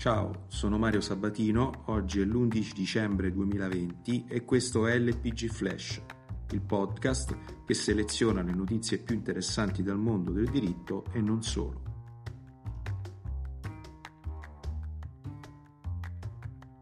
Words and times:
Ciao, 0.00 0.44
sono 0.46 0.78
Mario 0.78 1.02
Sabatino, 1.02 1.82
oggi 1.88 2.22
è 2.22 2.24
l'11 2.24 2.72
dicembre 2.72 3.30
2020 3.30 4.24
e 4.28 4.46
questo 4.46 4.86
è 4.86 4.98
LPG 4.98 5.50
Flash, 5.50 6.00
il 6.52 6.62
podcast 6.62 7.36
che 7.66 7.74
seleziona 7.74 8.40
le 8.40 8.54
notizie 8.54 8.96
più 8.96 9.14
interessanti 9.14 9.82
dal 9.82 9.98
mondo 9.98 10.30
del 10.30 10.48
diritto 10.48 11.04
e 11.12 11.20
non 11.20 11.42
solo. 11.42 11.82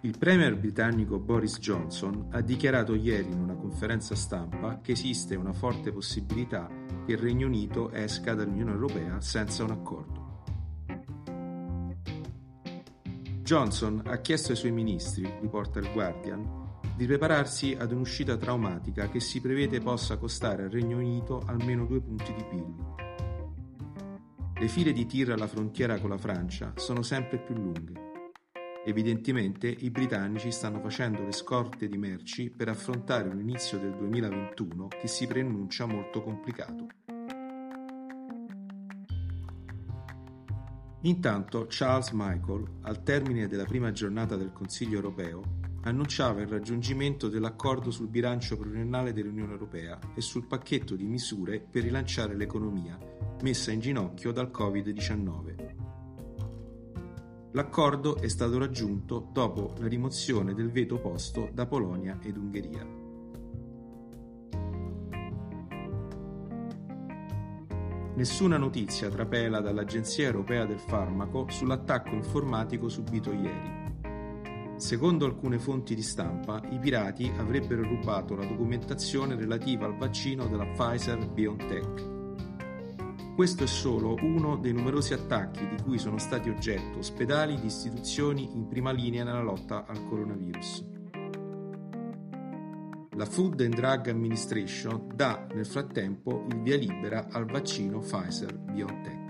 Il 0.00 0.16
premier 0.16 0.56
britannico 0.56 1.18
Boris 1.18 1.58
Johnson 1.58 2.28
ha 2.30 2.40
dichiarato 2.40 2.94
ieri 2.94 3.30
in 3.30 3.40
una 3.40 3.56
conferenza 3.56 4.14
stampa 4.14 4.80
che 4.80 4.92
esiste 4.92 5.34
una 5.34 5.52
forte 5.52 5.92
possibilità 5.92 6.66
che 7.04 7.12
il 7.12 7.18
Regno 7.18 7.46
Unito 7.46 7.90
esca 7.90 8.32
dall'Unione 8.32 8.72
Europea 8.72 9.20
senza 9.20 9.64
un 9.64 9.72
accordo. 9.72 10.21
Johnson 13.52 14.00
ha 14.06 14.16
chiesto 14.22 14.52
ai 14.52 14.56
suoi 14.56 14.70
ministri, 14.70 15.30
riporta 15.42 15.78
il 15.78 15.92
Guardian, 15.92 16.80
di 16.96 17.04
prepararsi 17.04 17.76
ad 17.78 17.92
un'uscita 17.92 18.38
traumatica 18.38 19.10
che 19.10 19.20
si 19.20 19.42
prevede 19.42 19.78
possa 19.78 20.16
costare 20.16 20.62
al 20.62 20.70
Regno 20.70 20.96
Unito 20.96 21.42
almeno 21.44 21.84
due 21.84 22.00
punti 22.00 22.32
di 22.32 22.44
PIL. 22.44 22.74
Le 24.54 24.68
file 24.68 24.94
di 24.94 25.04
tir 25.04 25.32
alla 25.32 25.46
frontiera 25.46 25.98
con 25.98 26.08
la 26.08 26.16
Francia 26.16 26.72
sono 26.76 27.02
sempre 27.02 27.40
più 27.40 27.54
lunghe. 27.54 27.92
Evidentemente 28.86 29.68
i 29.68 29.90
britannici 29.90 30.50
stanno 30.50 30.80
facendo 30.80 31.22
le 31.22 31.32
scorte 31.32 31.88
di 31.88 31.98
merci 31.98 32.48
per 32.48 32.70
affrontare 32.70 33.28
un 33.28 33.38
inizio 33.38 33.78
del 33.78 33.94
2021 33.96 34.88
che 34.88 35.08
si 35.08 35.26
preannuncia 35.26 35.84
molto 35.84 36.22
complicato. 36.22 36.86
Intanto 41.04 41.66
Charles 41.68 42.10
Michael, 42.12 42.64
al 42.82 43.02
termine 43.02 43.48
della 43.48 43.64
prima 43.64 43.90
giornata 43.90 44.36
del 44.36 44.52
Consiglio 44.52 44.96
europeo, 44.96 45.42
annunciava 45.82 46.42
il 46.42 46.46
raggiungimento 46.46 47.28
dell'accordo 47.28 47.90
sul 47.90 48.06
bilancio 48.06 48.56
pluriennale 48.56 49.12
dell'Unione 49.12 49.50
Europea 49.50 49.98
e 50.14 50.20
sul 50.20 50.46
pacchetto 50.46 50.94
di 50.94 51.06
misure 51.06 51.58
per 51.58 51.82
rilanciare 51.82 52.36
l'economia 52.36 52.96
messa 53.42 53.72
in 53.72 53.80
ginocchio 53.80 54.30
dal 54.30 54.52
Covid-19. 54.54 55.74
L'accordo 57.54 58.16
è 58.16 58.28
stato 58.28 58.56
raggiunto 58.58 59.28
dopo 59.32 59.74
la 59.78 59.88
rimozione 59.88 60.54
del 60.54 60.70
veto 60.70 61.00
posto 61.00 61.50
da 61.52 61.66
Polonia 61.66 62.20
ed 62.22 62.36
Ungheria. 62.36 63.01
Nessuna 68.14 68.58
notizia 68.58 69.08
trapela 69.08 69.60
dall'Agenzia 69.60 70.26
europea 70.26 70.66
del 70.66 70.78
farmaco 70.78 71.46
sull'attacco 71.48 72.14
informatico 72.14 72.90
subito 72.90 73.32
ieri. 73.32 73.80
Secondo 74.76 75.24
alcune 75.24 75.58
fonti 75.58 75.94
di 75.94 76.02
stampa, 76.02 76.60
i 76.70 76.78
pirati 76.78 77.32
avrebbero 77.38 77.82
rubato 77.82 78.36
la 78.36 78.44
documentazione 78.44 79.34
relativa 79.34 79.86
al 79.86 79.96
vaccino 79.96 80.46
della 80.46 80.66
Pfizer 80.66 81.26
BioNTech. 81.26 82.10
Questo 83.34 83.64
è 83.64 83.66
solo 83.66 84.16
uno 84.20 84.56
dei 84.58 84.74
numerosi 84.74 85.14
attacchi 85.14 85.66
di 85.66 85.82
cui 85.82 85.96
sono 85.98 86.18
stati 86.18 86.50
oggetto 86.50 86.98
ospedali 86.98 87.58
di 87.58 87.66
istituzioni 87.66 88.50
in 88.52 88.68
prima 88.68 88.92
linea 88.92 89.24
nella 89.24 89.42
lotta 89.42 89.86
al 89.86 90.04
coronavirus. 90.06 91.01
La 93.14 93.26
Food 93.26 93.60
and 93.60 93.74
Drug 93.74 94.08
Administration 94.08 95.08
dà 95.14 95.46
nel 95.52 95.66
frattempo 95.66 96.46
il 96.48 96.62
via 96.62 96.78
libera 96.78 97.28
al 97.30 97.44
vaccino 97.44 97.98
Pfizer-BioNTech. 97.98 99.20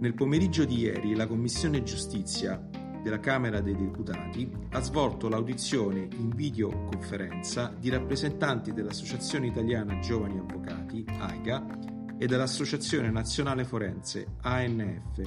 Nel 0.00 0.14
pomeriggio 0.14 0.64
di 0.64 0.80
ieri 0.80 1.14
la 1.14 1.28
Commissione 1.28 1.84
Giustizia 1.84 2.60
della 3.00 3.20
Camera 3.20 3.60
dei 3.60 3.76
Deputati 3.76 4.50
ha 4.70 4.80
svolto 4.80 5.28
l'audizione 5.28 6.08
in 6.18 6.30
videoconferenza 6.30 7.72
di 7.78 7.88
rappresentanti 7.88 8.72
dell'Associazione 8.72 9.46
Italiana 9.46 10.00
Giovani 10.00 10.40
Avvocati, 10.40 11.04
AIGA, 11.06 11.78
e 12.18 12.26
dell'Associazione 12.26 13.08
Nazionale 13.12 13.64
Forense, 13.64 14.34
ANF, 14.40 15.20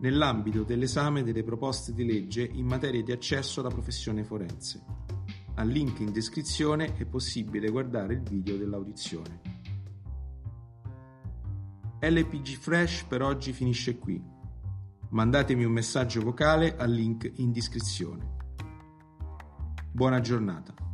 nell'ambito 0.00 0.64
dell'esame 0.64 1.22
delle 1.22 1.42
proposte 1.42 1.94
di 1.94 2.04
legge 2.04 2.42
in 2.42 2.66
materia 2.66 3.02
di 3.02 3.12
accesso 3.12 3.60
alla 3.60 3.70
professione 3.70 4.22
forense. 4.22 4.97
Al 5.58 5.66
link 5.66 5.98
in 5.98 6.12
descrizione 6.12 6.94
è 6.94 7.04
possibile 7.04 7.68
guardare 7.68 8.14
il 8.14 8.22
video 8.22 8.56
dell'audizione. 8.56 9.40
LPG 12.00 12.46
Fresh 12.56 13.02
per 13.02 13.22
oggi 13.22 13.52
finisce 13.52 13.98
qui. 13.98 14.22
Mandatemi 15.08 15.64
un 15.64 15.72
messaggio 15.72 16.20
vocale 16.20 16.76
al 16.76 16.92
link 16.92 17.28
in 17.38 17.50
descrizione. 17.50 18.36
Buona 19.90 20.20
giornata. 20.20 20.87